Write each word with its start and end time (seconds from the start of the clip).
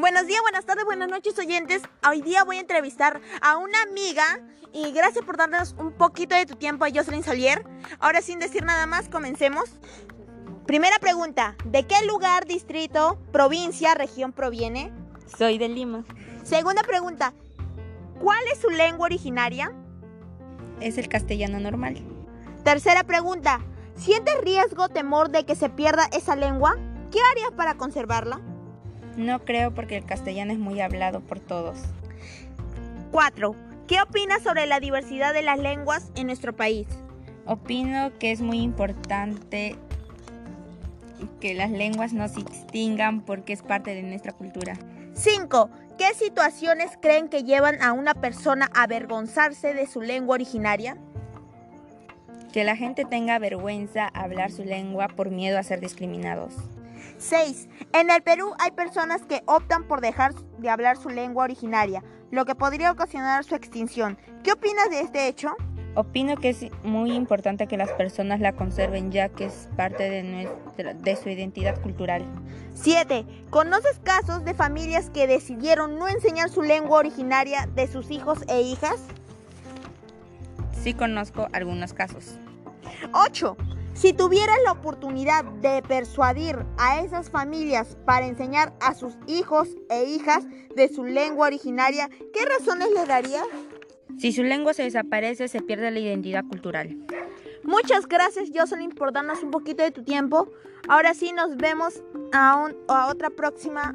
Buenos 0.00 0.26
días, 0.26 0.40
buenas 0.40 0.64
tardes, 0.64 0.86
buenas 0.86 1.10
noches 1.10 1.38
oyentes. 1.38 1.82
Hoy 2.08 2.22
día 2.22 2.42
voy 2.42 2.56
a 2.56 2.60
entrevistar 2.60 3.20
a 3.42 3.58
una 3.58 3.82
amiga 3.82 4.24
y 4.72 4.92
gracias 4.92 5.22
por 5.26 5.36
darnos 5.36 5.74
un 5.78 5.92
poquito 5.92 6.34
de 6.34 6.46
tu 6.46 6.56
tiempo 6.56 6.86
a 6.86 6.88
Jocelyn 6.90 7.22
Solier. 7.22 7.66
Ahora 7.98 8.22
sin 8.22 8.38
decir 8.38 8.64
nada 8.64 8.86
más, 8.86 9.10
comencemos. 9.10 9.64
Primera 10.64 10.98
pregunta, 11.00 11.54
¿de 11.66 11.86
qué 11.86 11.96
lugar, 12.06 12.46
distrito, 12.46 13.18
provincia, 13.30 13.94
región 13.94 14.32
proviene? 14.32 14.90
Soy 15.36 15.58
de 15.58 15.68
Lima. 15.68 16.02
Segunda 16.44 16.82
pregunta, 16.82 17.34
¿cuál 18.22 18.42
es 18.50 18.58
su 18.58 18.70
lengua 18.70 19.04
originaria? 19.04 19.70
Es 20.80 20.96
el 20.96 21.10
castellano 21.10 21.60
normal. 21.60 22.02
Tercera 22.64 23.04
pregunta, 23.04 23.60
¿sientes 23.96 24.40
riesgo, 24.40 24.88
temor 24.88 25.28
de 25.28 25.44
que 25.44 25.56
se 25.56 25.68
pierda 25.68 26.08
esa 26.10 26.36
lengua? 26.36 26.78
¿Qué 27.10 27.18
harías 27.20 27.50
para 27.54 27.74
conservarla? 27.74 28.40
No 29.20 29.44
creo 29.44 29.74
porque 29.74 29.98
el 29.98 30.06
castellano 30.06 30.50
es 30.54 30.58
muy 30.58 30.80
hablado 30.80 31.20
por 31.20 31.40
todos. 31.40 31.78
4. 33.12 33.54
¿Qué 33.86 34.00
opinas 34.00 34.42
sobre 34.42 34.64
la 34.66 34.80
diversidad 34.80 35.34
de 35.34 35.42
las 35.42 35.58
lenguas 35.58 36.10
en 36.16 36.28
nuestro 36.28 36.56
país? 36.56 36.88
Opino 37.44 38.12
que 38.18 38.30
es 38.30 38.40
muy 38.40 38.60
importante 38.60 39.76
que 41.38 41.52
las 41.52 41.70
lenguas 41.70 42.14
no 42.14 42.28
se 42.28 42.40
extingan 42.40 43.20
porque 43.20 43.52
es 43.52 43.60
parte 43.60 43.94
de 43.94 44.02
nuestra 44.02 44.32
cultura. 44.32 44.78
5. 45.12 45.68
¿Qué 45.98 46.14
situaciones 46.14 46.92
creen 47.02 47.28
que 47.28 47.44
llevan 47.44 47.82
a 47.82 47.92
una 47.92 48.14
persona 48.14 48.70
a 48.72 48.84
avergonzarse 48.84 49.74
de 49.74 49.86
su 49.86 50.00
lengua 50.00 50.36
originaria? 50.36 50.96
Que 52.54 52.64
la 52.64 52.74
gente 52.74 53.04
tenga 53.04 53.38
vergüenza 53.38 54.08
a 54.14 54.22
hablar 54.22 54.50
su 54.50 54.64
lengua 54.64 55.08
por 55.08 55.30
miedo 55.30 55.58
a 55.58 55.62
ser 55.62 55.80
discriminados. 55.80 56.54
6. 57.18 57.68
En 57.92 58.10
el 58.10 58.22
Perú 58.22 58.52
hay 58.58 58.70
personas 58.70 59.22
que 59.22 59.42
optan 59.46 59.84
por 59.84 60.00
dejar 60.00 60.34
de 60.34 60.70
hablar 60.70 60.96
su 60.96 61.08
lengua 61.08 61.44
originaria, 61.44 62.02
lo 62.30 62.44
que 62.44 62.54
podría 62.54 62.92
ocasionar 62.92 63.44
su 63.44 63.54
extinción. 63.54 64.18
¿Qué 64.42 64.52
opinas 64.52 64.90
de 64.90 65.00
este 65.00 65.28
hecho? 65.28 65.54
Opino 65.96 66.36
que 66.36 66.50
es 66.50 66.66
muy 66.84 67.12
importante 67.12 67.66
que 67.66 67.76
las 67.76 67.90
personas 67.90 68.40
la 68.40 68.52
conserven 68.52 69.10
ya 69.10 69.28
que 69.28 69.46
es 69.46 69.68
parte 69.76 70.08
de, 70.08 70.22
nuestra, 70.22 70.94
de 70.94 71.16
su 71.16 71.28
identidad 71.28 71.80
cultural. 71.82 72.24
7. 72.74 73.26
¿Conoces 73.50 73.98
casos 74.04 74.44
de 74.44 74.54
familias 74.54 75.10
que 75.10 75.26
decidieron 75.26 75.98
no 75.98 76.06
enseñar 76.08 76.48
su 76.48 76.62
lengua 76.62 76.98
originaria 76.98 77.68
de 77.74 77.88
sus 77.88 78.10
hijos 78.10 78.38
e 78.48 78.62
hijas? 78.62 79.00
Sí 80.82 80.94
conozco 80.94 81.48
algunos 81.52 81.92
casos. 81.92 82.38
8. 83.12 83.56
Si 83.94 84.12
tuvieras 84.12 84.56
la 84.64 84.72
oportunidad 84.72 85.44
de 85.44 85.82
persuadir 85.82 86.64
a 86.78 87.00
esas 87.00 87.30
familias 87.30 87.98
para 88.06 88.26
enseñar 88.26 88.72
a 88.80 88.94
sus 88.94 89.14
hijos 89.26 89.68
e 89.90 90.04
hijas 90.04 90.44
de 90.74 90.88
su 90.88 91.04
lengua 91.04 91.48
originaria, 91.48 92.08
¿qué 92.32 92.44
razones 92.46 92.88
les 92.94 93.06
darías? 93.06 93.44
Si 94.18 94.32
su 94.32 94.42
lengua 94.42 94.74
se 94.74 94.84
desaparece, 94.84 95.48
se 95.48 95.60
pierde 95.60 95.90
la 95.90 95.98
identidad 95.98 96.44
cultural. 96.44 96.96
Muchas 97.62 98.06
gracias, 98.06 98.50
Jocelyn, 98.54 98.90
por 98.90 99.12
darnos 99.12 99.42
un 99.42 99.50
poquito 99.50 99.82
de 99.82 99.90
tu 99.90 100.02
tiempo. 100.02 100.50
Ahora 100.88 101.14
sí, 101.14 101.32
nos 101.32 101.56
vemos 101.56 102.02
a, 102.32 102.56
un, 102.56 102.76
a 102.88 103.08
otra 103.08 103.30
próxima 103.30 103.94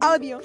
audio. 0.00 0.40